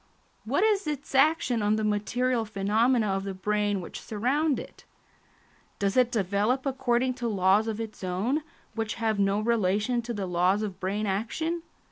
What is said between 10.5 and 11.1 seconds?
of brain